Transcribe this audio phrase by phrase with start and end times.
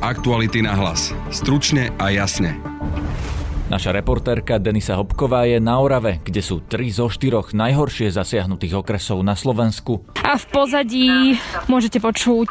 [0.00, 1.12] Aktuality na hlas.
[1.28, 2.56] Stručne a jasne.
[3.68, 9.20] Naša reportérka Denisa Hopková je na Orave, kde sú tri zo štyroch najhoršie zasiahnutých okresov
[9.20, 10.00] na Slovensku.
[10.24, 11.36] A v pozadí
[11.68, 12.48] môžete počuť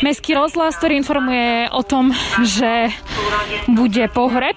[0.00, 2.88] mestský rozhlas, ktorý informuje o tom, že
[3.68, 4.56] bude pohreb.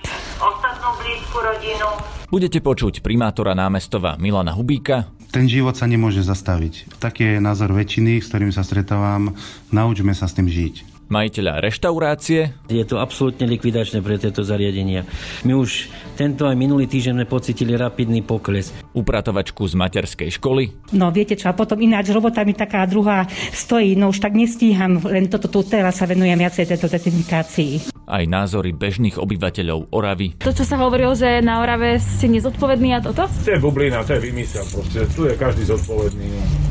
[2.32, 5.12] Budete počuť primátora námestova Milana Hubíka.
[5.36, 6.96] Ten život sa nemôže zastaviť.
[6.96, 9.36] Taký je názor väčšiny, s ktorým sa stretávam.
[9.76, 12.70] Naučme sa s tým žiť majiteľa reštaurácie.
[12.70, 15.04] Je to absolútne likvidačné pre tieto zariadenia.
[15.44, 18.72] My už tento aj minulý týždeň sme pocitili rapidný pokles.
[18.94, 20.94] Upratovačku z materskej školy.
[20.96, 25.02] No viete čo, a potom ináč robota mi taká druhá stojí, no už tak nestíham,
[25.04, 30.42] len toto tu teraz sa venujem viacej tejto dezinfikácii aj názory bežných obyvateľov Oravy.
[30.42, 33.30] To, čo sa hovorilo, že na Orave ste nezodpovední a toto?
[33.30, 34.66] To je bublina, to je vymysel.
[34.66, 35.06] Proste.
[35.14, 36.28] Tu je každý zodpovedný.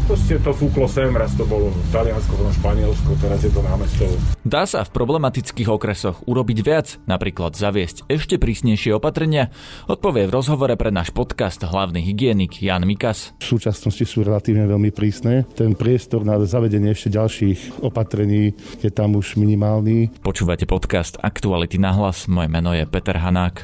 [0.09, 4.09] Proste to fúklo sem, raz to bolo v Taliansko, potom Španielsko, teraz je to námestov.
[4.41, 9.53] Dá sa v problematických okresoch urobiť viac, napríklad zaviesť ešte prísnejšie opatrenia?
[9.85, 13.37] Odpovie v rozhovore pre náš podcast hlavný hygienik Jan Mikas.
[13.37, 15.45] V súčasnosti sú relatívne veľmi prísne.
[15.53, 20.25] Ten priestor na zavedenie ešte ďalších opatrení je tam už minimálny.
[20.25, 22.25] Počúvate podcast Aktuality na hlas.
[22.33, 23.61] Moje meno je Peter Hanák.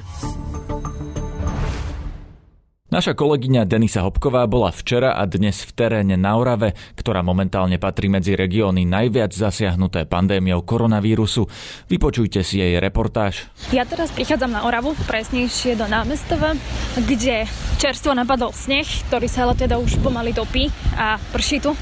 [2.95, 8.07] Naša kolegyňa Denisa Hopková bola včera a dnes v teréne na Orave, ktorá momentálne patrí
[8.07, 11.43] medzi regióny najviac zasiahnuté pandémiou koronavírusu.
[11.91, 13.51] Vypočujte si jej reportáž.
[13.75, 16.55] Ja teraz prichádzam na Oravu, presnejšie do námestova,
[16.95, 17.51] kde
[17.83, 21.75] čerstvo napadol sneh, ktorý sa ale teda už pomaly topí a prší tu.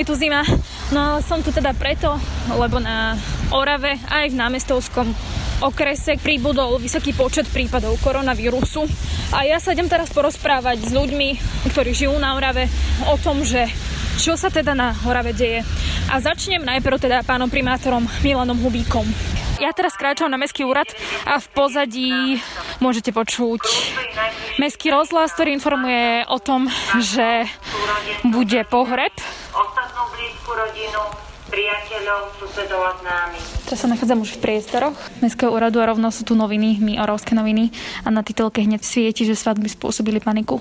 [0.00, 0.48] Je tu zima.
[0.96, 2.16] No a som tu teda preto,
[2.56, 3.20] lebo na
[3.52, 5.12] Orave aj v námestovskom
[5.62, 8.88] okrese pribudol vysoký počet prípadov koronavírusu.
[9.34, 11.28] A ja sa idem teraz porozprávať s ľuďmi,
[11.70, 12.66] ktorí žijú na Orave,
[13.10, 13.70] o tom, že
[14.18, 15.66] čo sa teda na Orave deje.
[16.10, 19.06] A začnem najprv teda pánom primátorom Milanom Hubíkom.
[19.62, 20.90] Ja teraz kráčam na Mestský úrad
[21.22, 22.42] a v pozadí
[22.82, 23.62] môžete počuť
[24.58, 26.66] Mestský rozhlas, ktorý informuje o tom,
[26.98, 27.46] že
[28.26, 29.14] bude pohreb.
[29.54, 31.23] Ostatnú blízku rodinu
[31.54, 33.46] priateľov, susedov a známych.
[33.70, 37.38] Teraz sa nachádzam už v priestoroch Mestského úradu a rovno sú tu noviny, my Orovské
[37.38, 37.70] noviny
[38.02, 40.58] a na titulke hneď svieti, že svadby spôsobili paniku.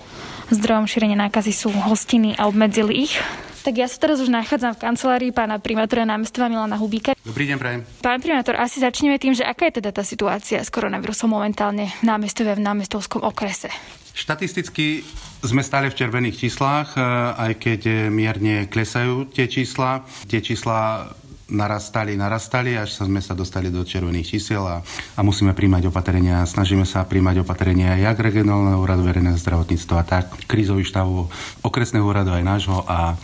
[0.54, 3.18] Zdrojom šírenia nákazy sú hostiny a obmedzili ich.
[3.63, 7.16] Tak ja sa teraz už nachádzam v kancelárii pána primátora námestova Milana Hubíka.
[7.24, 7.81] Dobrý deň, prajem.
[8.03, 12.03] Pán primátor, asi začneme tým, že aká je teda tá situácia s koronavírusom momentálne v
[12.03, 13.72] námestove v námestovskom okrese.
[14.12, 15.07] Štatisticky
[15.47, 17.07] sme stále v červených číslach, e,
[17.40, 17.81] aj keď
[18.12, 20.03] mierne klesajú tie čísla.
[20.28, 21.07] Tie čísla
[21.53, 24.81] narastali, narastali, až sme sa dostali do červených čísiel a,
[25.16, 26.44] a musíme príjmať opatrenia.
[26.44, 31.30] Snažíme sa príjmať opatrenia jak regionálneho úradu verejného zdravotníctva, tak krízových štávov
[31.62, 33.16] okresného úradu aj nášho a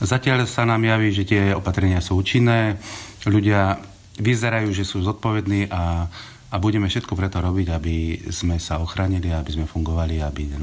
[0.00, 2.80] zatiaľ sa nám javí, že tie opatrenia sú účinné.
[3.28, 3.78] Ľudia
[4.16, 6.08] vyzerajú, že sú zodpovední a
[6.54, 10.54] a budeme všetko preto robiť, aby sme sa ochránili, aby sme fungovali, aby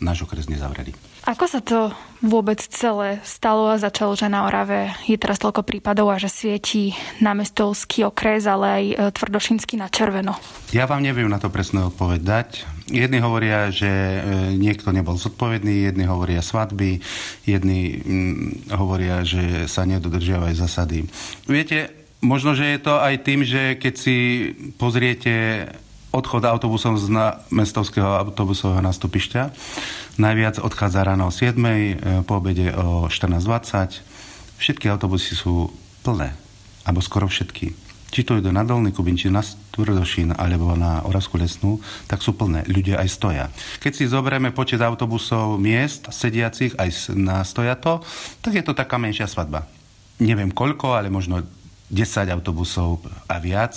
[0.00, 0.96] náš okres nezavreli.
[1.28, 1.92] Ako sa to
[2.24, 6.96] vôbec celé stalo a začalo, že na Orave je teraz toľko prípadov a že svietí
[7.20, 10.40] námestovský okres, ale aj e, tvrdošínsky na červeno?
[10.72, 12.48] Ja vám neviem na to presnú odpoveď dať.
[12.88, 14.18] Jedni hovoria, že e,
[14.56, 17.04] niekto nebol zodpovedný, jedni hovoria svadby,
[17.44, 21.04] jedni mm, hovoria, že sa nedodržiavajú zasady.
[21.44, 24.16] Viete, Možno, že je to aj tým, že keď si
[24.74, 25.70] pozriete
[26.12, 27.12] odchod autobusom z
[27.52, 29.42] mestovského autobusového nastupišťa,
[30.16, 34.00] najviac odchádza ráno o 7, e, po obede o 14.20.
[34.58, 35.70] Všetky autobusy sú
[36.02, 36.34] plné,
[36.88, 37.88] alebo skoro všetky.
[38.08, 41.76] Či to idú na Dolný Kubín, či na Tvrdošín, alebo na Oravskú lesnú,
[42.08, 42.64] tak sú plné.
[42.64, 43.44] Ľudia aj stoja.
[43.84, 48.00] Keď si zoberieme počet autobusov miest, sediacich aj na stojato,
[48.40, 49.68] tak je to taká menšia svadba.
[50.18, 51.44] Neviem koľko, ale možno
[51.92, 53.76] 10 autobusov a viac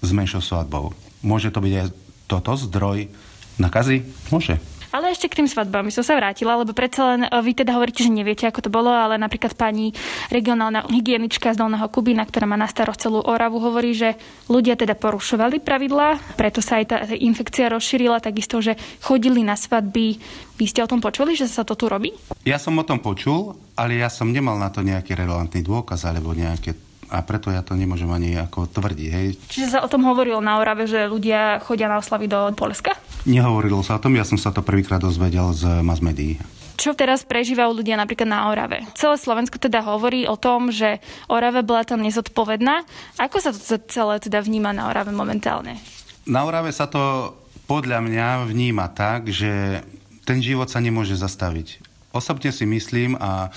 [0.00, 1.05] s menšou svadbou.
[1.26, 1.86] Môže to byť aj
[2.30, 3.10] toto zdroj
[3.58, 4.06] nakazy?
[4.30, 4.62] Môže.
[4.96, 7.76] Ale ešte k tým svadbám by som sa vrátila, lebo predsa len e, vy teda
[7.76, 9.92] hovoríte, že neviete, ako to bolo, ale napríklad pani
[10.32, 14.16] regionálna hygienička z Dolného Kubína, ktorá má na starost celú Oravu, hovorí, že
[14.48, 20.16] ľudia teda porušovali pravidlá, preto sa aj tá infekcia rozšírila, takisto, že chodili na svadby.
[20.56, 22.16] Vy ste o tom počuli, že sa to tu robí?
[22.48, 26.32] Ja som o tom počul, ale ja som nemal na to nejaký relevantný dôkaz alebo
[26.32, 29.08] nejaké a preto ja to nemôžem ani ako tvrdiť.
[29.10, 29.26] Hej.
[29.50, 32.94] Čiže sa o tom hovorilo na Orave, že ľudia chodia na oslavy do Polska?
[33.26, 36.38] Nehovorilo sa o tom, ja som sa to prvýkrát dozvedel z mass médií.
[36.76, 38.84] Čo teraz prežívajú ľudia napríklad na Orave?
[38.92, 42.84] Celé Slovensko teda hovorí o tom, že Orave bola tam nezodpovedná.
[43.16, 45.80] Ako sa to celé teda vníma na Orave momentálne?
[46.28, 47.32] Na Orave sa to
[47.66, 49.82] podľa mňa vníma tak, že
[50.28, 51.82] ten život sa nemôže zastaviť.
[52.14, 53.52] Osobne si myslím a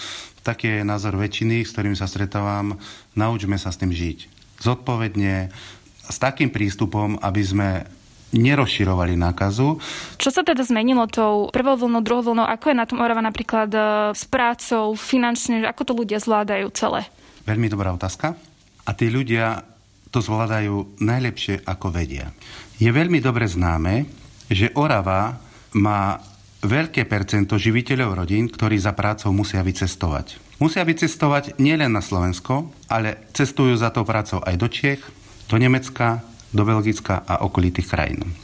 [0.50, 2.82] taký je názor väčšiny, s ktorým sa stretávam,
[3.14, 4.26] naučme sa s tým žiť.
[4.60, 5.54] zodpovedne,
[6.10, 7.70] s takým prístupom, aby sme
[8.34, 9.82] nerozširovali nákazu.
[10.18, 12.46] Čo sa teda zmenilo tou prvou vlnou, druhou vlnou?
[12.46, 13.80] Ako je na tom Orava napríklad e,
[14.14, 15.66] s prácou, finančne?
[15.66, 17.10] Ako to ľudia zvládajú celé?
[17.50, 18.38] Veľmi dobrá otázka.
[18.86, 19.66] A tí ľudia
[20.14, 22.34] to zvládajú najlepšie, ako vedia.
[22.78, 24.06] Je veľmi dobre známe,
[24.50, 25.38] že Orava
[25.78, 26.22] má
[26.64, 30.60] veľké percento živiteľov rodín, ktorí za prácou musia vycestovať.
[30.60, 35.02] Musia vycestovať nielen na Slovensko, ale cestujú za tou prácou aj do Čiech,
[35.48, 36.20] do Nemecka,
[36.52, 38.36] do Belgicka a okolitých krajín.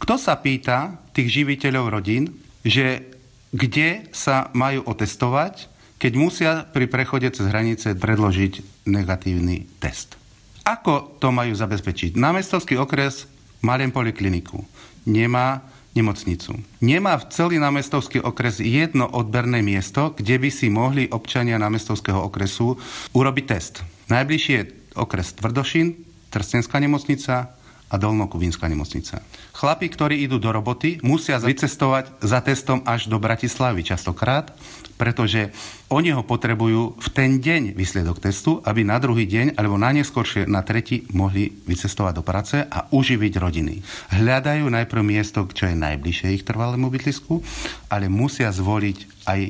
[0.00, 2.34] Kto sa pýta tých živiteľov rodín,
[2.66, 3.06] že
[3.54, 5.68] kde sa majú otestovať,
[6.00, 10.16] keď musia pri prechode cez hranice predložiť negatívny test.
[10.64, 12.16] Ako to majú zabezpečiť?
[12.16, 13.28] Námestovský okres
[13.60, 14.64] má polikliniku.
[15.04, 15.60] Nemá
[15.94, 16.54] nemocnicu.
[16.80, 22.78] Nemá v celý námestovský okres jedno odberné miesto, kde by si mohli občania námestovského okresu
[23.14, 23.82] urobiť test.
[24.10, 27.58] Najbližšie je okres Tvrdošin, Trstenská nemocnica
[27.90, 29.18] a Dolnokubínska nemocnica.
[29.50, 34.54] Chlapi, ktorí idú do roboty, musia vycestovať za testom až do Bratislavy častokrát,
[34.94, 35.50] pretože
[35.90, 40.46] oni ho potrebujú v ten deň výsledok testu, aby na druhý deň alebo na neskôršie
[40.46, 43.82] na tretí mohli vycestovať do práce a uživiť rodiny.
[44.14, 47.42] Hľadajú najprv miesto, čo je najbližšie ich trvalému bydlisku,
[47.90, 49.40] ale musia zvoliť aj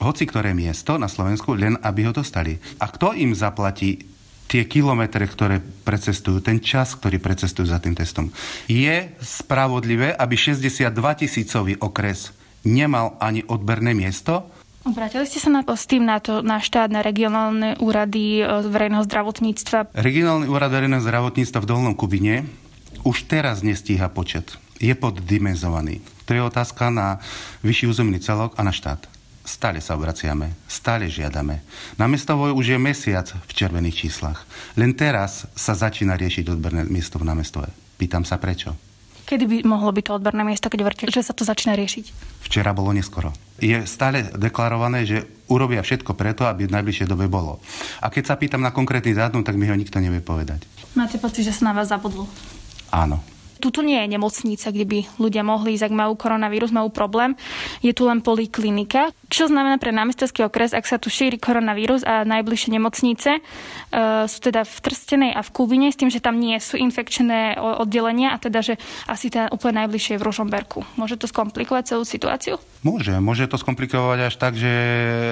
[0.00, 2.56] hoci ktoré miesto na Slovensku, len aby ho dostali.
[2.80, 4.00] A kto im zaplatí
[4.50, 8.34] tie kilometre, ktoré precestujú, ten čas, ktorý precestujú za tým testom.
[8.66, 10.90] Je spravodlivé, aby 62
[11.22, 12.34] tisícový okres
[12.66, 14.42] nemal ani odberné miesto?
[14.82, 19.04] Obrátili ste sa na, s tým na, to, na štát, na regionálne úrady e, verejného
[19.06, 19.92] zdravotníctva?
[19.94, 22.48] Regionálny úrad verejného zdravotníctva v Dolnom Kubine
[23.04, 24.56] už teraz nestíha počet.
[24.80, 26.00] Je poddimenzovaný.
[26.24, 27.20] To je otázka na
[27.60, 29.19] vyšší územný celok a na štát.
[29.50, 31.66] Stále sa obraciame, stále žiadame.
[31.98, 34.46] Na Mestovo už je mesiac v červených číslach.
[34.78, 37.66] Len teraz sa začína riešiť odberné miesto v námestove.
[37.98, 38.78] Pýtam sa prečo.
[39.26, 42.14] Kedy by mohlo byť to odberné miesto, keď hovoríte, že sa to začína riešiť?
[42.46, 43.34] Včera bolo neskoro.
[43.58, 47.58] Je stále deklarované, že urobia všetko preto, aby v najbližšej dobe bolo.
[47.98, 50.62] A keď sa pýtam na konkrétny dátum, tak mi ho nikto nevie povedať.
[50.94, 52.30] Máte pocit, že sa na vás zabudlo?
[52.94, 53.18] Áno.
[53.60, 57.36] Tuto nie je nemocnica, kde by ľudia mohli ísť, ak majú koronavírus, majú problém.
[57.84, 59.12] Je tu len poliklinika.
[59.28, 63.40] Čo znamená pre námestovský okres, ak sa tu šíri koronavírus a najbližšie nemocnice e,
[64.26, 68.34] sú teda v Trstenej a v Kubine, s tým, že tam nie sú infekčné oddelenia
[68.34, 68.74] a teda, že
[69.06, 70.82] asi tá úplne najbližšie je v Ružomberku.
[70.98, 72.58] Môže to skomplikovať celú situáciu?
[72.82, 73.14] Môže.
[73.22, 74.72] Môže to skomplikovať až tak, že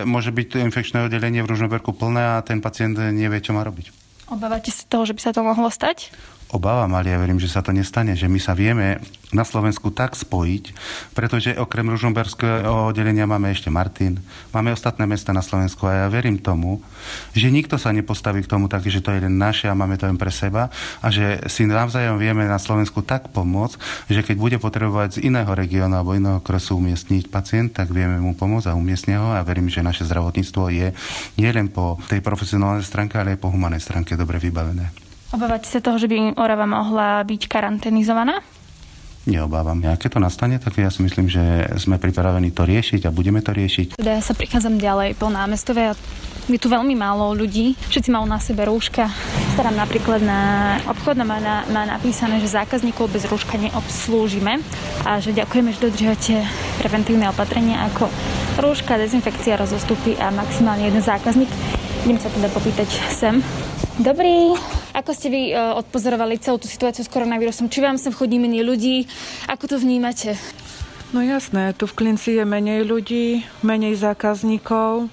[0.04, 3.90] môže byť to infekčné oddelenie v Ružomberku plné a ten pacient nevie, čo má robiť.
[4.28, 6.12] Obávate sa toho, že by sa to mohlo stať?
[6.48, 10.16] Obávam, ale ja verím, že sa to nestane, že my sa vieme na Slovensku tak
[10.16, 10.72] spojiť,
[11.12, 14.16] pretože okrem Ružomberského oddelenia máme ešte Martin,
[14.56, 16.80] máme ostatné mesta na Slovensku a ja verím tomu,
[17.36, 20.08] že nikto sa nepostaví k tomu tak, že to je len naše a máme to
[20.08, 20.72] len pre seba
[21.04, 25.52] a že si navzájom vieme na Slovensku tak pomôcť, že keď bude potrebovať z iného
[25.52, 29.68] regiónu alebo iného kresu umiestniť pacient, tak vieme mu pomôcť a umiestniť ho a verím,
[29.68, 30.88] že naše zdravotníctvo je
[31.36, 35.07] nielen po tej profesionálnej stránke, ale aj po humanej stránke dobre vybavené.
[35.28, 38.40] Obávate sa toho, že by Orava mohla byť karanténizovaná?
[39.28, 39.76] Neobávam.
[39.84, 43.44] Ja keď to nastane, tak ja si myslím, že sme pripravení to riešiť a budeme
[43.44, 44.00] to riešiť.
[44.00, 45.92] Teda ja sa prichádzam ďalej po námestove a
[46.48, 47.76] je tu veľmi málo ľudí.
[47.92, 49.12] Všetci majú na sebe rúška.
[49.52, 50.40] Starám napríklad na
[50.88, 54.64] obchod má, na, má napísané, že zákazníkov bez rúška neobslúžime
[55.04, 56.34] a že ďakujeme, že dodržiavate
[56.80, 58.08] preventívne opatrenia ako
[58.64, 61.52] rúška, dezinfekcia, rozostupy a maximálne jeden zákazník.
[62.08, 63.44] Idem sa teda popýtať sem.
[64.00, 64.56] Dobrý.
[64.96, 67.68] Ako ste vy uh, odpozorovali celú tú situáciu s koronavírusom?
[67.68, 69.04] Či vám sem chodí menej ľudí?
[69.44, 70.32] Ako to vnímate?
[71.12, 75.12] No jasné, tu v Klinci je menej ľudí, menej zákazníkov,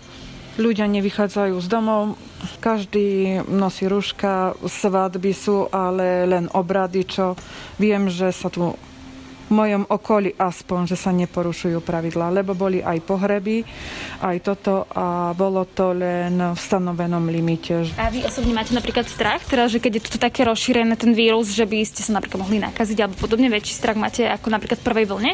[0.55, 2.15] ľudia nevychádzajú z domov,
[2.63, 7.35] každý nosí rúška, svadby sú, ale len obrady, čo
[7.75, 8.71] viem, že sa tu
[9.49, 13.61] mojom okolí aspoň, že sa neporušujú pravidlá, lebo boli aj pohreby,
[14.21, 17.85] aj toto a bolo to len v stanovenom limite.
[17.99, 21.53] A vy osobne máte napríklad strach, teda, že keď je to také rozšírené ten vírus,
[21.53, 24.87] že by ste sa napríklad mohli nakaziť alebo podobne, väčší strach máte ako napríklad v
[24.87, 25.33] prvej vlne?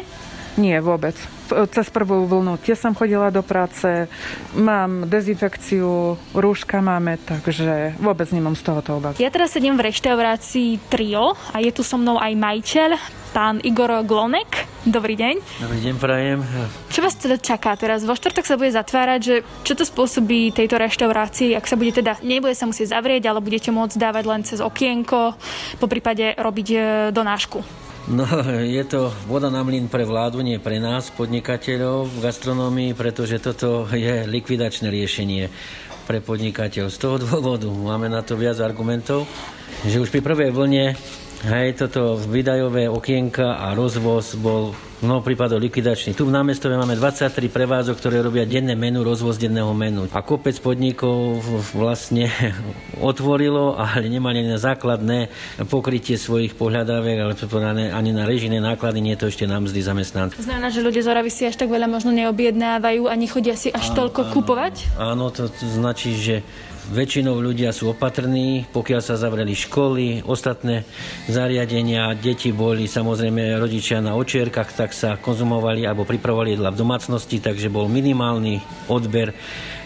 [0.60, 1.16] Nie, vôbec.
[1.48, 4.08] Cez prvú vlnu tiež som chodila do práce,
[4.52, 9.20] mám dezinfekciu, rúška máme, takže vôbec nemám z tohoto obavy.
[9.20, 12.90] Ja teraz sedím v reštaurácii Trio a je tu so mnou aj majiteľ,
[13.32, 14.68] pán Igor Glonek.
[14.84, 15.34] Dobrý deň.
[15.60, 16.40] Dobrý deň, prajem.
[16.92, 18.04] Čo vás teda čaká teraz?
[18.04, 22.20] Vo štvrtok sa bude zatvárať, že čo to spôsobí tejto reštaurácii, ak sa bude teda,
[22.20, 25.36] nebude sa musieť zavrieť, ale budete môcť dávať len cez okienko,
[25.80, 26.78] po prípade robiť e,
[27.14, 27.82] donášku.
[28.10, 28.26] No,
[28.78, 33.86] je to voda na mlyn pre vládu, nie pre nás, podnikateľov v gastronómii, pretože toto
[33.90, 35.46] je likvidačné riešenie.
[36.02, 36.90] pre podnikateľ.
[36.90, 39.22] Z toho dôvodu máme na to viac argumentov,
[39.86, 40.98] že už pri prvej vlne
[41.42, 46.14] Hej, toto výdajové okienka a rozvoz bol mnoho prípadov likvidačný.
[46.14, 50.06] Tu v námestove máme 23 prevádzok, ktoré robia denné menu, rozvoz denného menu.
[50.14, 51.42] A kopec podnikov
[51.74, 52.30] vlastne
[53.02, 55.28] otvorilo, ale nemali na základné
[55.66, 57.34] pokrytie svojich pohľadáviek, ale
[57.90, 60.38] ani na režijné náklady, nie to ešte na mzdy zamestnancov.
[60.38, 63.92] Znamená, že ľudia z Oravy si až tak veľa možno neobjednávajú a nechodia si až
[63.92, 64.74] áno, toľko áno, kupovať?
[64.96, 66.46] Áno, to značí, že
[66.90, 70.82] Väčšinou ľudia sú opatrní, pokiaľ sa zavreli školy, ostatné
[71.30, 77.38] zariadenia, deti boli samozrejme rodičia na očierkach, tak sa konzumovali alebo pripravovali jedla v domácnosti,
[77.38, 78.58] takže bol minimálny
[78.90, 79.30] odber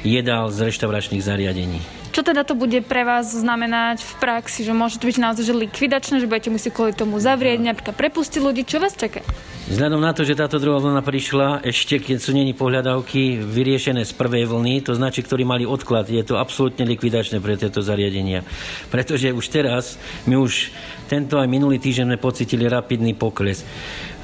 [0.00, 2.05] jedál z reštauračných zariadení.
[2.16, 4.64] Čo teda to bude pre vás znamenať v praxi?
[4.64, 8.40] Že môže to byť naozaj že likvidačné, že budete musieť kvôli tomu zavrieť, napríklad prepustiť
[8.40, 8.64] ľudí?
[8.64, 9.20] Čo vás čaká?
[9.68, 14.16] Vzhľadom na to, že táto druhá vlna prišla, ešte keď sú není pohľadávky vyriešené z
[14.16, 18.48] prvej vlny, to značí, ktorí mali odklad, je to absolútne likvidačné pre tieto zariadenia.
[18.88, 20.72] Pretože už teraz, my už
[21.12, 23.60] tento aj minulý týždeň sme pocitili rapidný pokles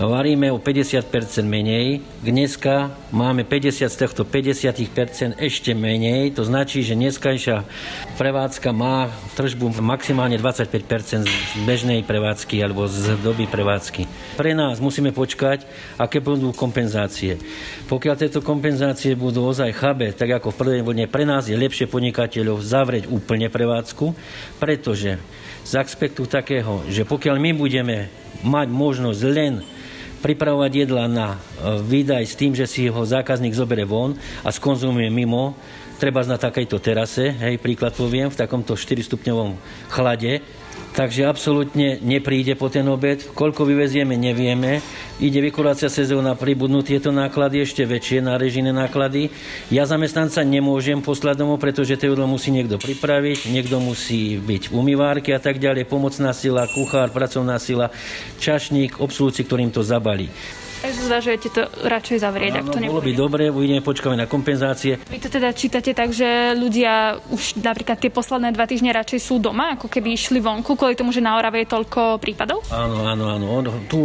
[0.07, 2.03] varíme o 50% menej.
[2.25, 6.35] Dneska máme 50 z týchto 50% ešte menej.
[6.35, 7.63] To značí, že dneskajšia
[8.17, 14.07] prevádzka má tržbu maximálne 25% z bežnej prevádzky alebo z doby prevádzky.
[14.39, 15.65] Pre nás musíme počkať,
[15.99, 17.41] aké budú kompenzácie.
[17.89, 21.89] Pokiaľ tieto kompenzácie budú ozaj chabe, tak ako v prvej vlne, pre nás je lepšie
[21.89, 24.15] podnikateľov zavrieť úplne prevádzku,
[24.61, 25.19] pretože
[25.63, 28.11] z aspektu takého, že pokiaľ my budeme
[28.43, 29.63] mať možnosť len
[30.23, 31.39] pripravovať jedla na e,
[31.83, 34.15] výdaj s tým, že si ho zákazník zobere von
[34.47, 35.59] a skonzumuje mimo,
[35.99, 39.59] treba na takejto terase, hej, príklad poviem, v takomto 4-stupňovom
[39.91, 40.62] chlade,
[40.93, 43.25] Takže absolútne nepríde po ten obed.
[43.33, 44.85] Koľko vyvezieme, nevieme.
[45.25, 49.33] Ide vykurácia sezóna, pribudnú tieto náklady ešte väčšie na režijné náklady.
[49.73, 54.73] Ja zamestnanca nemôžem poslať domov, pretože to jedlo musí niekto pripraviť, niekto musí byť v
[54.77, 57.89] umývárke a tak ďalej, pomocná sila, kuchár, pracovná sila,
[58.37, 60.29] čašník, obsluhujúci, ktorým to zabalí.
[60.83, 64.99] Zvažujete to radšej zavrieť, ak to nebolo by dobre, uvidíme, počkáme na kompenzácie.
[65.07, 69.39] Vy to teda čítate tak, že ľudia už napríklad tie posledné dva týždne radšej sú
[69.39, 72.67] doma, ako keby išli vonku, kvôli tomu, že na Orave je toľko prípadov?
[72.75, 73.71] Áno, áno, áno.
[73.87, 74.01] Tu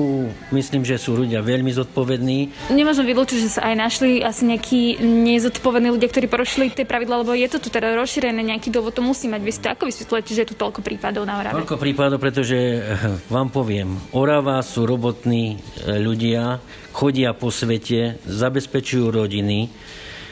[0.54, 2.70] myslím, že sú ľudia veľmi zodpovední.
[2.70, 7.34] Nemôžem vylúčiť, že sa aj našli asi nejakí nezodpovední ľudia, ktorí porušili tie pravidla, lebo
[7.34, 9.42] je to tu teda rozšírené, nejaký dôvod to musí mať.
[9.42, 11.58] Vy ste ako vysvetľujete, že je tu toľko prípadov na Orave?
[11.58, 12.82] Toľko prípadov, pretože eh,
[13.30, 19.70] vám poviem, Orava sú robotní eh, ľudia, chodia po svete, zabezpečujú rodiny.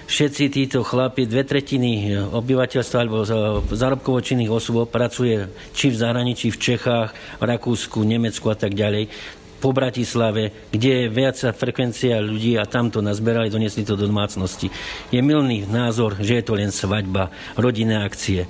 [0.05, 3.25] Všetci títo chlapi, dve tretiny obyvateľstva alebo
[3.73, 4.21] zárobkovo
[4.53, 7.09] osôb pracuje či v zahraničí, v Čechách,
[7.41, 9.09] v Rakúsku, Nemecku a tak ďalej
[9.65, 14.69] po Bratislave, kde je viac frekvencia ľudí a tam to nazberali, doniesli to do domácnosti.
[15.09, 18.45] Je milný názor, že je to len svadba, rodinné akcie.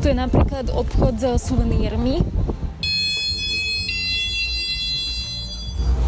[0.00, 2.24] Tu je napríklad obchod s suvenírmi,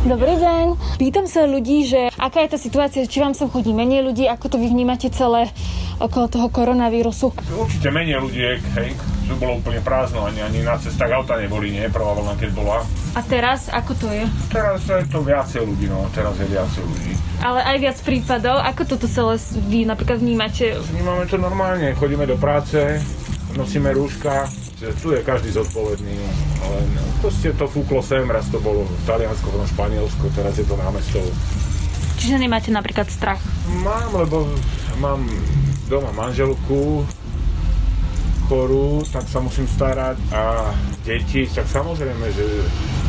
[0.07, 0.79] Dobrý deň.
[1.03, 4.55] Pýtam sa ľudí, že aká je tá situácia, či vám sem chodí menej ľudí, ako
[4.55, 5.51] to vy vnímate celé
[5.99, 7.35] okolo toho koronavírusu?
[7.35, 8.95] Určite menej ľudí, hej,
[9.27, 12.87] že bolo úplne prázdno, ani, ani na cestách auta neboli, nie, prvá vlna, keď bola.
[13.19, 14.23] A teraz, ako to je?
[14.55, 17.13] Teraz je to viacej ľudí, no, teraz je viacej ľudí.
[17.43, 20.79] Ale aj viac prípadov, ako toto celé vy napríklad vnímate?
[20.95, 22.79] Vnímame to normálne, chodíme do práce,
[23.59, 24.47] nosíme rúška,
[24.77, 26.17] tu je každý zodpovedný,
[26.61, 26.79] ale
[27.25, 31.25] proste to fúklo sem, raz to bolo Taliansko, potom Španielsko, teraz je to námestov.
[32.21, 33.41] Čiže nemáte napríklad strach?
[33.81, 34.45] Mám, lebo
[35.01, 35.25] mám
[35.89, 37.09] doma manželku
[38.47, 40.71] chorú, tak sa musím starať a
[41.03, 42.45] deti, tak samozrejme, že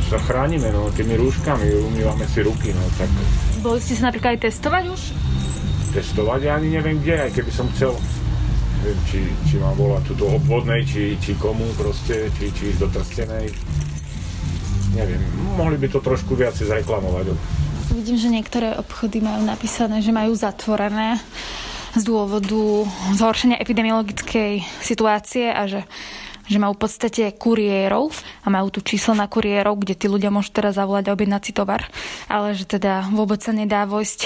[0.08, 3.12] sa chránime no, tými rúškami, umývame si ruky, no tak...
[3.60, 5.02] Boli ste sa napríklad aj testovať už?
[5.94, 6.40] Testovať?
[6.48, 7.92] Ja ani neviem kde, aj keby som chcel
[8.78, 9.20] neviem, či,
[9.50, 13.48] či mám volať túto obvodnej, či, či komu proste, či, či ísť do Trstenej.
[14.96, 15.22] Neviem,
[15.58, 17.34] mohli by to trošku viac zreklamovať.
[17.94, 21.18] Vidím, že niektoré obchody majú napísané, že majú zatvorené
[21.98, 22.86] z dôvodu
[23.18, 25.82] zhoršenia epidemiologickej situácie a že
[26.48, 28.12] že majú v podstate kuriérov
[28.44, 31.52] a majú tu číslo na kuriérov, kde tí ľudia môžu teraz zavolať a objednať si
[31.54, 31.86] tovar,
[32.32, 34.20] ale že teda vôbec sa nedá vojsť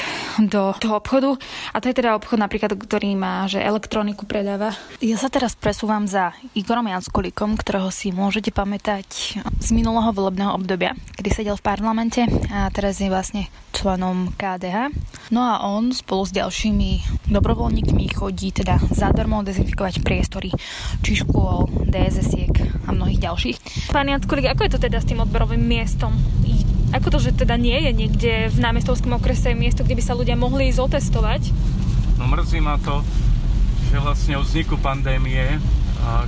[0.47, 1.35] do toho obchodu.
[1.73, 4.73] A to je teda obchod napríklad, ktorý má, že elektroniku predáva.
[5.03, 10.93] Ja sa teraz presúvam za Igorom Janskolíkom, ktorého si môžete pamätať z minulého volebného obdobia,
[11.17, 12.21] kedy sedel v parlamente
[12.53, 14.93] a teraz je vlastne členom KDH.
[15.33, 16.89] No a on spolu s ďalšími
[17.31, 20.51] dobrovoľníkmi chodí teda zadarmo dezinfikovať priestory
[21.01, 21.71] či škôl,
[22.11, 23.57] DSS-iek a mnohých ďalších.
[23.95, 26.11] Pán Jackulík, ako je to teda s tým odberovým miestom?
[26.91, 30.35] Ako to, že teda nie je niekde v námestovskom okrese miesto, kde by sa ľudia
[30.35, 31.41] mohli ísť otestovať?
[32.19, 32.99] No mrzí ma to,
[33.87, 35.55] že vlastne o vzniku pandémie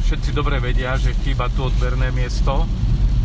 [0.07, 2.63] všetci dobre vedia, že chýba tu odberné miesto.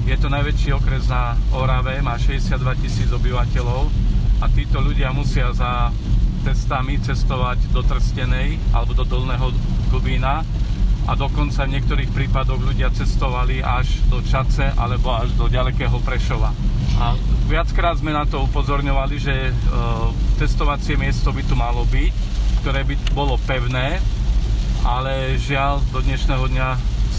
[0.03, 3.87] Je to najväčší okres na Orave, má 62 tisíc obyvateľov
[4.43, 5.95] a títo ľudia musia za
[6.43, 9.55] testami cestovať do Trstenej alebo do Dolného
[9.95, 10.43] Kubína
[11.09, 16.53] a dokonca v niektorých prípadoch ľudia cestovali až do Čace alebo až do ďalekého Prešova.
[17.01, 17.17] A
[17.49, 19.53] viackrát sme na to upozorňovali, že e,
[20.37, 22.13] testovacie miesto by tu malo byť,
[22.61, 23.97] ktoré by bolo pevné,
[24.85, 26.69] ale žiaľ do dnešného dňa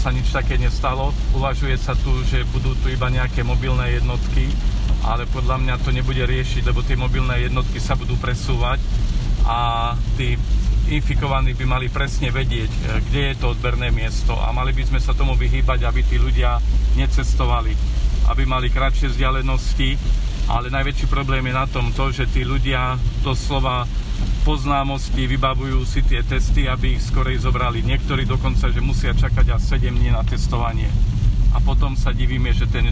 [0.00, 1.10] sa nič také nestalo.
[1.34, 4.48] Uvažuje sa tu, že budú tu iba nejaké mobilné jednotky,
[5.02, 8.78] ale podľa mňa to nebude riešiť, lebo tie mobilné jednotky sa budú presúvať
[9.44, 10.38] a tí
[10.90, 15.00] infikovaní by mali presne vedieť, e, kde je to odberné miesto a mali by sme
[15.00, 16.58] sa tomu vyhýbať, aby tí ľudia
[16.98, 17.72] necestovali,
[18.26, 19.94] aby mali kratšie vzdialenosti,
[20.50, 23.86] ale najväčší problém je na tom to, že tí ľudia doslova
[24.42, 27.86] poznámosti vybavujú si tie testy, aby ich skorej zobrali.
[27.86, 30.90] Niektorí dokonca, že musia čakať až 7 dní na testovanie.
[31.54, 32.90] A potom sa divíme, že ten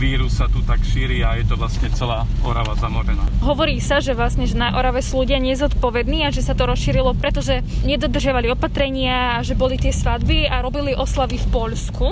[0.00, 3.20] vírus sa tu tak šíri a je to vlastne celá Orava zamorená.
[3.44, 7.12] Hovorí sa, že vlastne že na Orave sú ľudia nezodpovední a že sa to rozšírilo,
[7.20, 12.06] pretože nedodržiavali opatrenia a že boli tie svadby a robili oslavy v Poľsku.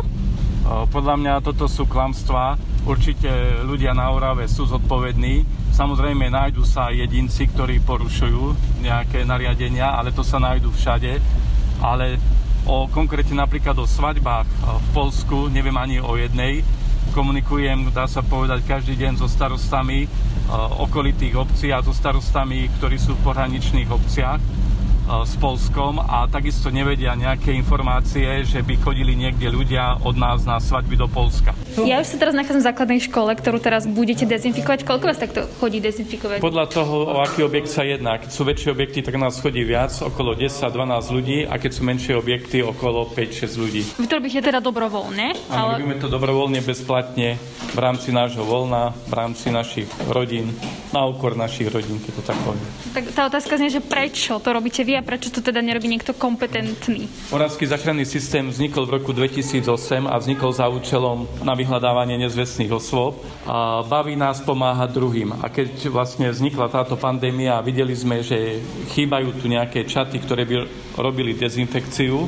[0.68, 2.60] Podľa mňa toto sú klamstvá.
[2.84, 5.48] Určite ľudia na Orave sú zodpovední.
[5.72, 8.52] Samozrejme nájdú sa jedinci, ktorí porušujú
[8.84, 11.16] nejaké nariadenia, ale to sa nájdú všade.
[11.80, 12.20] Ale
[12.68, 16.60] o konkrétne napríklad o svadbách v Polsku neviem ani o jednej
[17.18, 20.08] komunikujem, dá sa povedať, každý deň so starostami e,
[20.86, 24.38] okolitých obcí a so starostami, ktorí sú v pohraničných obciach
[25.08, 30.60] s Polskom a takisto nevedia nejaké informácie, že by chodili niekde ľudia od nás na
[30.60, 31.56] svadby do Polska.
[31.80, 34.84] Ja už sa teraz nachádzam v základnej škole, ktorú teraz budete dezinfikovať.
[34.84, 36.44] Koľko vás takto chodí dezinfikovať?
[36.44, 38.20] Podľa toho, o aký objekt sa jedná.
[38.20, 42.12] Keď sú väčšie objekty, tak nás chodí viac, okolo 10-12 ľudí a keď sú menšie
[42.12, 43.82] objekty, okolo 5-6 ľudí.
[43.96, 45.32] Vy to robíte teda dobrovoľne?
[45.48, 45.80] Áno, ale...
[45.80, 47.40] robíme to dobrovoľne, bezplatne,
[47.72, 50.52] v rámci nášho voľna, v rámci našich rodín,
[50.88, 52.64] na úkor našich rodín, keď to tak poviem.
[52.96, 56.16] Tak tá otázka znie, že prečo to robíte vy a prečo to teda nerobí niekto
[56.16, 57.04] kompetentný?
[57.28, 63.20] Moravský záchranný systém vznikol v roku 2008 a vznikol za účelom na vyhľadávanie nezvestných osôb.
[63.44, 65.36] A baví nás pomáhať druhým.
[65.44, 68.64] A keď vlastne vznikla táto pandémia a videli sme, že
[68.96, 70.64] chýbajú tu nejaké čaty, ktoré by
[70.96, 72.24] robili dezinfekciu,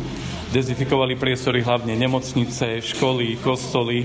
[0.51, 4.05] dezinfikovali priestory hlavne nemocnice, školy, kostoly,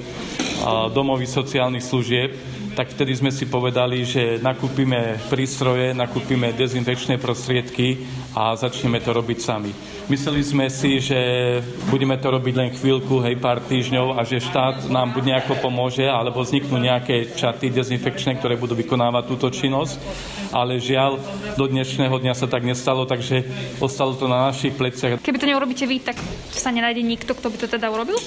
[0.94, 2.32] domovy sociálnych služieb,
[2.76, 8.04] tak vtedy sme si povedali, že nakúpime prístroje, nakúpime dezinfekčné prostriedky
[8.36, 9.72] a začneme to robiť sami.
[10.12, 11.18] Mysleli sme si, že
[11.88, 16.04] budeme to robiť len chvíľku, hej, pár týždňov a že štát nám buď nejako pomôže,
[16.04, 19.96] alebo vzniknú nejaké čaty dezinfekčné, ktoré budú vykonávať túto činnosť.
[20.52, 21.18] Ale žiaľ,
[21.56, 23.48] do dnešného dňa sa tak nestalo, takže
[23.80, 25.24] ostalo to na našich pleciach.
[25.24, 26.20] Keby to neurobíte vy, tak
[26.52, 28.20] sa nenájde nikto, kto by to teda urobil?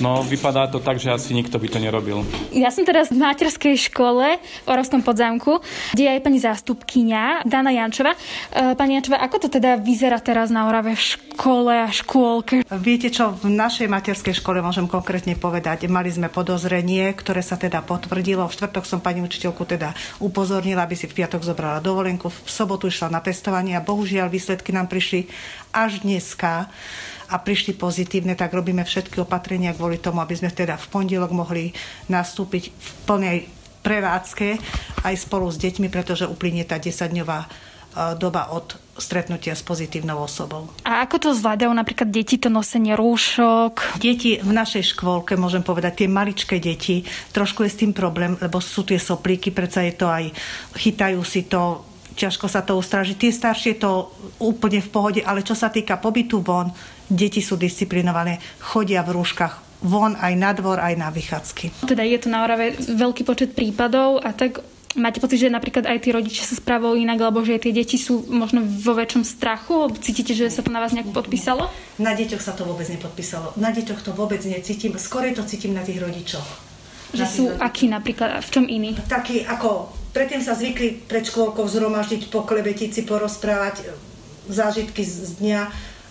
[0.00, 2.24] No, vypadá to tak, že asi nikto by to nerobil.
[2.50, 5.58] Ja som teraz v materskej škole v Oravskom podzámku,
[5.92, 8.14] kde je aj pani zástupkyňa Dana Jančova.
[8.14, 8.18] E,
[8.78, 12.62] pani Jančova, ako to teda vyzerá teraz na Orave v škole a škôlke.
[12.70, 17.82] Viete čo, v našej materskej škole môžem konkrétne povedať, mali sme podozrenie, ktoré sa teda
[17.82, 18.46] potvrdilo.
[18.46, 22.86] V štvrtok som pani učiteľku teda upozornila, aby si v piatok zobrala dovolenku, v sobotu
[22.88, 25.26] išla na testovanie a bohužiaľ výsledky nám prišli
[25.74, 26.70] až dneska
[27.30, 31.70] a prišli pozitívne, tak robíme všetky opatrenia kvôli tomu, aby sme teda v pondelok mohli
[32.10, 33.38] nastúpiť v plnej
[33.80, 34.48] prevádzke
[35.04, 40.70] aj spolu s deťmi, pretože uplynie tá 10-dňová E, doba od stretnutia s pozitívnou osobou.
[40.86, 43.98] A ako to zvládajú napríklad deti, to nosenie rúšok?
[43.98, 47.02] Deti v našej škôlke, môžem povedať, tie maličké deti,
[47.34, 50.30] trošku je s tým problém, lebo sú tie soplíky, predsa je to aj,
[50.78, 51.82] chytajú si to,
[52.14, 53.16] ťažko sa to ustražiť.
[53.18, 56.70] Tie staršie to úplne v pohode, ale čo sa týka pobytu von,
[57.10, 61.88] deti sú disciplinované, chodia v rúškach von aj na dvor, aj na vychádzky.
[61.88, 64.60] Teda je to na Orave veľký počet prípadov a tak
[64.98, 68.26] Máte pocit, že napríklad aj tí rodičia sa správajú inak, alebo že tie deti sú
[68.26, 69.86] možno vo väčšom strachu?
[70.02, 71.70] Cítite, že sa to na vás nejak podpísalo?
[72.02, 73.54] Na deťoch sa to vôbec nepodpísalo.
[73.54, 74.98] Na deťoch to vôbec necítim.
[74.98, 76.42] Skôr to cítim na tých rodičoch.
[77.14, 77.62] Že sú rodičoch.
[77.62, 78.42] akí napríklad?
[78.42, 78.98] V čom iní?
[79.06, 79.94] Takí ako...
[80.10, 83.94] Predtým sa zvykli pred škôlkou zhromaždiť, poklebetiť si, porozprávať
[84.50, 85.60] zážitky z dňa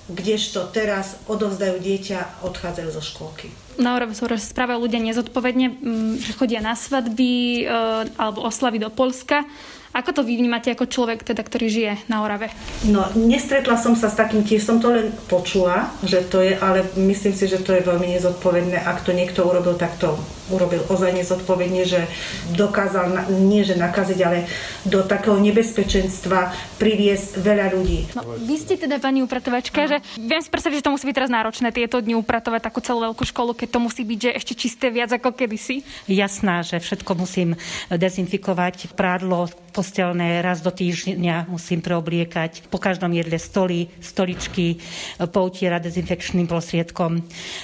[0.10, 3.54] kdežto teraz odovzdajú dieťa, odchádzajú zo škôlky.
[3.80, 7.74] Na Orave sa správajú ľudia nezodpovedne, mm, že chodia na svadby e,
[8.20, 9.48] alebo oslavy do Polska
[9.90, 12.54] Ako to vy vnímate ako človek, teda, ktorý žije na Orave?
[12.86, 16.86] No, nestretla som sa s takým, tiež som to len počula, že to je, ale
[16.94, 18.86] myslím si, že to je veľmi nezodpovedné.
[18.86, 20.14] Ak to niekto urobil, tak to
[20.50, 22.06] urobil ozaj nezodpovedne, že
[22.54, 24.46] dokázal, nie že nakaziť, ale
[24.86, 28.00] do takého nebezpečenstva priviesť veľa ľudí.
[28.18, 31.32] No, vy ste teda pani upratovačka, že viem si predstaviť, že to musí byť teraz
[31.32, 34.86] náročné tieto dni upratovať takú celú veľkú školu, keď to musí byť že ešte čisté
[34.92, 35.82] viac ako kedysi.
[36.10, 37.56] Jasná, že všetko musím
[37.88, 42.68] dezinfikovať, prádlo, postelné raz do týždňa musím preobliekať.
[42.68, 44.82] Po každom jedle stoly, stoličky,
[45.22, 47.22] poutierať dezinfekčným prostriedkom.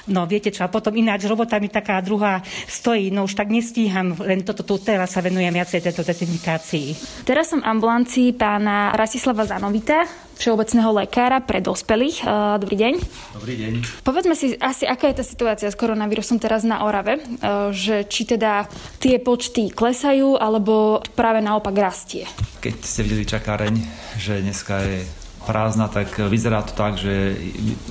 [0.07, 2.39] No viete čo, a potom ináč robota mi taká druhá
[2.75, 7.23] stojí, no už tak nestíham, len toto tu teraz sa venujem viacej tejto dezinfikácii.
[7.23, 10.03] Teraz som ambulancii pána Rasislava Zanovita,
[10.35, 12.27] všeobecného lekára pre dospelých.
[12.59, 12.93] Dobrý deň.
[13.39, 13.73] Dobrý deň.
[14.03, 17.23] Povedzme si asi, aká je tá situácia s koronavírusom teraz na Orave,
[17.71, 18.67] že či teda
[18.99, 22.27] tie počty klesajú, alebo práve naopak rastie.
[22.59, 23.73] Keď ste videli čakáreň,
[24.19, 25.07] že dneska je
[25.45, 27.37] prázdna, tak vyzerá to tak, že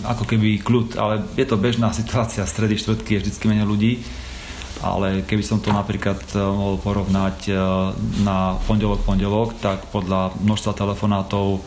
[0.05, 3.93] ako keby kľud, ale je to bežná situácia, stredy, štvrtky je vždy menej ľudí
[4.85, 7.49] ale keby som to napríklad mohol porovnať
[8.21, 11.65] na pondelok, pondelok, tak podľa množstva telefonátov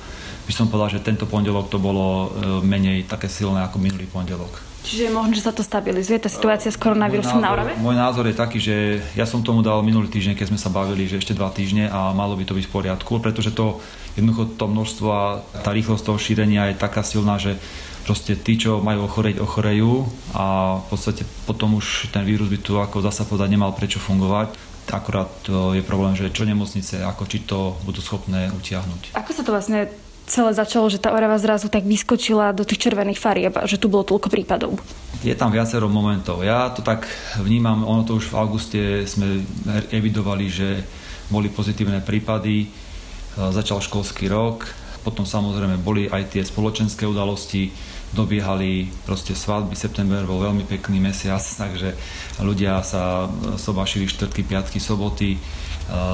[0.47, 2.27] by som povedal, že tento pondelok to bolo e,
[2.63, 4.63] menej také silné ako minulý pondelok.
[4.87, 7.75] Čiže možno, že sa to stabilizuje, tá situácia s koronavírusom na Orave?
[7.75, 11.03] Môj názor je taký, že ja som tomu dal minulý týždeň, keď sme sa bavili,
[11.11, 13.83] že ešte dva týždne a malo by to byť v poriadku, pretože to
[14.15, 15.23] jednoducho to množstvo a
[15.59, 17.59] tá rýchlosť toho šírenia je taká silná, že
[18.07, 22.79] proste tí, čo majú ochoreť, ochorejú a v podstate potom už ten vírus by tu
[22.79, 24.55] ako zasa povedať nemal prečo fungovať.
[24.87, 25.27] Akurát
[25.75, 29.11] je problém, že čo nemocnice, ako či to budú schopné utiahnuť.
[29.19, 29.91] Ako sa to vlastne
[30.23, 34.07] celé začalo, že tá Orava zrazu tak vyskočila do tých červených farieb že tu bolo
[34.07, 34.79] toľko prípadov?
[35.27, 36.47] Je tam viacero momentov.
[36.47, 37.03] Ja to tak
[37.43, 39.43] vnímam, ono to už v auguste sme
[39.91, 40.87] evidovali, že
[41.27, 42.67] boli pozitívne prípady, e,
[43.35, 47.71] začal školský rok, potom samozrejme boli aj tie spoločenské udalosti,
[48.13, 51.95] dobiehali proste svadby, september bol veľmi pekný mesiac, takže
[52.43, 55.39] ľudia sa sobašili štvrtky, piatky, soboty,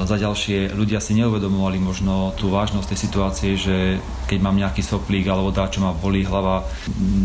[0.06, 3.98] za ďalšie, ľudia si neuvedomovali možno tú vážnosť tej situácie, že
[4.30, 6.62] keď mám nejaký soplík alebo dá, čo ma bolí hlava,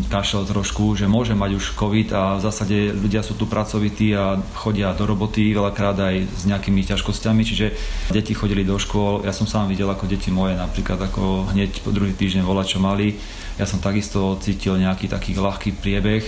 [0.10, 4.41] kašel trošku, že môže mať už COVID a v zásade ľudia sú tu pracovití a
[4.58, 7.67] chodia do roboty veľakrát aj s nejakými ťažkosťami, čiže
[8.10, 9.21] deti chodili do škôl.
[9.29, 12.79] Ja som sám videl, ako deti moje napríklad ako hneď po druhý týždeň volať, čo
[12.82, 13.13] mali.
[13.60, 16.24] Ja som takisto cítil nejaký taký ľahký priebeh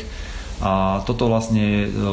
[0.61, 2.03] a toto vlastne, e,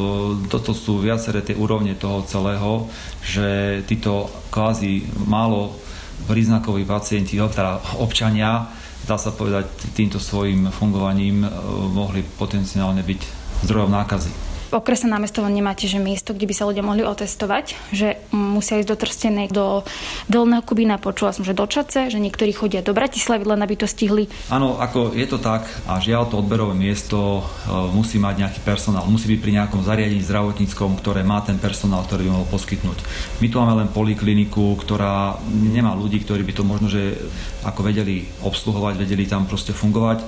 [0.48, 2.88] toto sú viaceré tie úrovne toho celého,
[3.20, 5.76] že títo kvázi málo
[6.24, 8.72] príznakoví pacienti, teda občania,
[9.04, 11.48] dá sa povedať, týmto svojim fungovaním e,
[11.92, 13.20] mohli potenciálne byť
[13.68, 18.20] zdrojom nákazy v okrese námestovo nemáte, že miesto, kde by sa ľudia mohli otestovať, že
[18.36, 19.80] musia ísť do Trstenej, do
[20.28, 23.88] Dolného Kubína, počula som, že do Čace, že niektorí chodia do Bratislavy, len aby to
[23.88, 24.28] stihli.
[24.52, 29.08] Áno, ako je to tak a žiaľ to odberové miesto e, musí mať nejaký personál,
[29.08, 32.98] musí byť pri nejakom zariadení zdravotníckom, ktoré má ten personál, ktorý by mohol poskytnúť.
[33.40, 37.16] My tu máme len polikliniku, ktorá nemá ľudí, ktorí by to možno, že
[37.64, 40.20] ako vedeli obsluhovať, vedeli tam proste fungovať.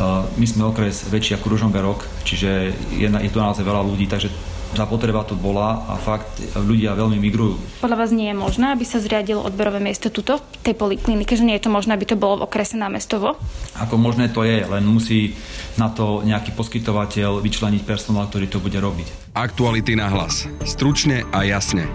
[0.00, 4.32] E, my sme okres väčší ako Ružomberok, čiže je, je to naozaj veľa ľudí, takže
[4.70, 7.82] tá potreba tu bola a fakt ľudia veľmi migrujú.
[7.82, 11.58] Podľa vás nie je možné, aby sa zriadilo odberové miesto tuto, tej poliklinike, že nie
[11.58, 13.34] je to možné, aby to bolo v okrese námestovo?
[13.82, 15.34] Ako možné to je, len musí
[15.74, 19.34] na to nejaký poskytovateľ vyčleniť personál, ktorý to bude robiť.
[19.34, 20.46] Aktuality na hlas.
[20.62, 21.90] Stručne a jasne.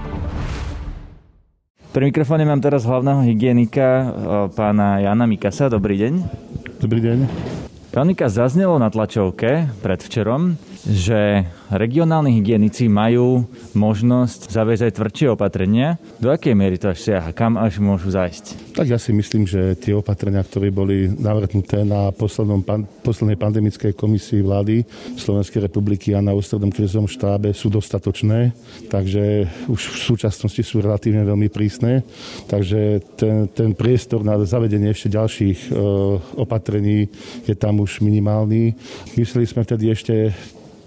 [1.96, 3.88] Pri mikrofóne mám teraz hlavného hygienika
[4.52, 5.72] pána Jana Mikasa.
[5.72, 6.14] Dobrý deň.
[6.84, 7.55] Dobrý deň.
[8.04, 15.98] Mikas, zaznelo na tlačovke predvčerom, že regionálni hygienici majú možnosť zaviesť aj tvrdšie opatrenia.
[16.22, 17.34] Do akej miery to až siaha?
[17.34, 18.76] Kam až môžu zajsť?
[18.78, 23.96] Tak ja si myslím, že tie opatrenia, ktoré boli navrhnuté na poslednom, pan, poslednej pandemickej
[23.96, 24.84] komisii vlády
[25.16, 28.52] Slovenskej republiky a na ústrednom krizovom štábe sú dostatočné,
[28.92, 32.04] takže už v súčasnosti sú relatívne veľmi prísne.
[32.52, 35.78] Takže ten, ten priestor na zavedenie ešte ďalších e,
[36.36, 37.08] opatrení
[37.48, 38.76] je tam už minimálny.
[39.16, 40.36] Mysleli sme vtedy ešte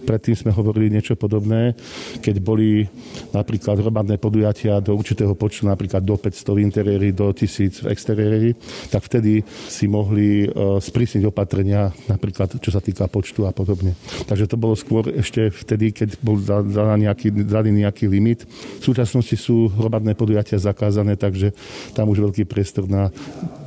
[0.06, 1.74] predtým sme hovorili niečo podobné,
[2.22, 2.87] keď boli
[3.34, 8.50] napríklad hromadné podujatia do určitého počtu, napríklad do 500 v interiéri, do 1000 v exteriéri,
[8.88, 13.98] tak vtedy si mohli e, sprísniť opatrenia, napríklad čo sa týka počtu a podobne.
[14.26, 18.44] Takže to bolo skôr ešte vtedy, keď bol daný nejaký, daný nejaký limit.
[18.80, 21.52] V súčasnosti sú hromadné podujatia zakázané, takže
[21.92, 23.12] tam už veľký priestor na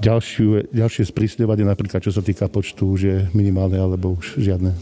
[0.02, 4.74] ďalšiu, ďalšie sprísňovanie, napríklad čo sa týka počtu, už je minimálne alebo už žiadne.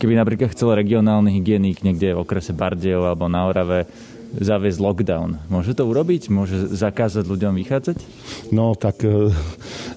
[0.00, 3.84] Keby napríklad chcel regionálny hygienik niekde v okrese Bardejov alebo na Orave
[4.32, 5.36] zaviesť lockdown.
[5.52, 6.32] Môže to urobiť?
[6.32, 8.00] Môže zakázať ľuďom vychádzať?
[8.48, 9.28] No tak e,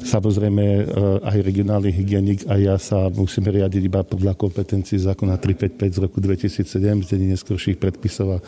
[0.03, 0.84] samozrejme e,
[1.23, 6.17] aj regionálny hygienik a ja sa musíme riadiť iba podľa kompetencií zákona 355 z roku
[6.19, 8.43] 2007 z dení neskorších predpisov a e,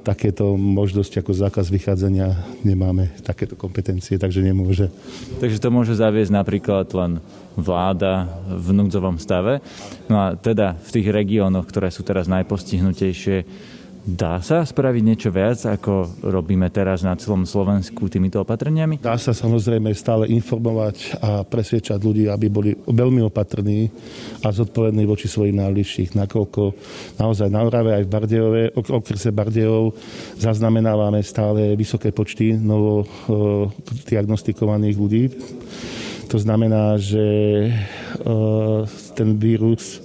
[0.00, 2.32] takéto možnosti ako zákaz vychádzania
[2.64, 4.88] nemáme takéto kompetencie, takže nemôže.
[5.36, 7.20] Takže to môže zaviesť napríklad len
[7.58, 9.58] vláda v núdzovom stave.
[10.06, 13.36] No a teda v tých regiónoch, ktoré sú teraz najpostihnutejšie,
[14.08, 18.96] Dá sa spraviť niečo viac, ako robíme teraz na celom Slovensku týmito opatreniami?
[19.04, 23.92] Dá sa samozrejme stále informovať a presviečať ľudí, aby boli veľmi opatrní
[24.40, 26.72] a zodpovední voči svojim najbližších, nakoľko
[27.20, 29.92] naozaj na Orave aj v Bardejove, okrese Bardejov
[30.40, 33.04] zaznamenávame stále vysoké počty novo
[34.08, 35.22] diagnostikovaných ľudí.
[36.28, 37.24] To znamená, že
[39.16, 40.04] ten vírus,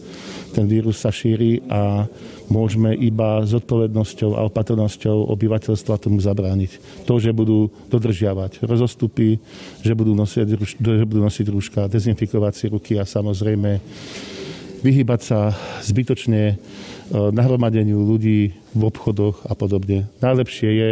[0.55, 2.07] ten vírus sa šíri a
[2.47, 7.03] môžeme iba s odpovednosťou a opatrnosťou obyvateľstva tomu zabrániť.
[7.03, 9.39] To, že budú dodržiavať rozostupy,
[9.83, 10.47] že budú nosiť,
[10.79, 13.83] že budú nosiť rúška, dezinfikovať si ruky a samozrejme
[14.83, 16.55] vyhybať sa zbytočne e,
[17.11, 20.07] nahromadeniu ľudí v obchodoch a podobne.
[20.23, 20.89] Najlepšie je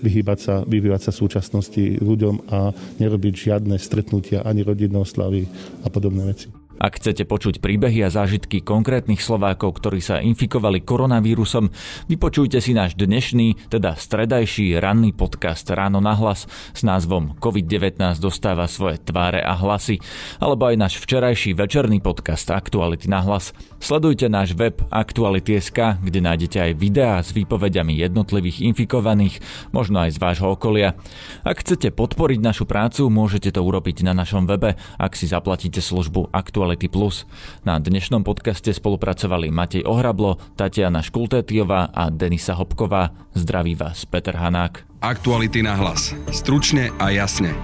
[0.00, 5.44] vyhýbať sa, vyhýbať sa súčasnosti ľuďom a nerobiť žiadne stretnutia ani rodinné oslavy
[5.84, 6.48] a podobné veci.
[6.76, 11.72] Ak chcete počuť príbehy a zážitky konkrétnych Slovákov, ktorí sa infikovali koronavírusom,
[12.04, 16.44] vypočujte si náš dnešný, teda stredajší ranný podcast Ráno na hlas
[16.76, 20.04] s názvom COVID-19 dostáva svoje tváre a hlasy,
[20.36, 23.56] alebo aj náš včerajší večerný podcast Aktuality na hlas.
[23.80, 29.40] Sledujte náš web Aktuality.sk, kde nájdete aj videá s výpovediami jednotlivých infikovaných,
[29.72, 30.92] možno aj z vášho okolia.
[31.40, 36.36] Ak chcete podporiť našu prácu, môžete to urobiť na našom webe, ak si zaplatíte službu
[36.36, 37.22] Aktuality Aktuality Plus.
[37.62, 43.14] Na dnešnom podcaste spolupracovali Matej Ohrablo, Tatiana Škultétiová a Denisa Hopková.
[43.38, 44.82] Zdraví vás Peter Hanák.
[44.98, 46.10] Aktuality na hlas.
[46.34, 47.54] Stručne a jasne.